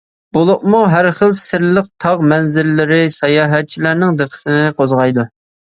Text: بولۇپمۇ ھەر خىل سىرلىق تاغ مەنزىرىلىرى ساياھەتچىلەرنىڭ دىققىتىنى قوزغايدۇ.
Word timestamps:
بولۇپمۇ 0.35 0.79
ھەر 0.93 1.09
خىل 1.19 1.35
سىرلىق 1.41 1.91
تاغ 2.07 2.25
مەنزىرىلىرى 2.33 2.99
ساياھەتچىلەرنىڭ 3.19 4.21
دىققىتىنى 4.25 4.77
قوزغايدۇ. 4.83 5.31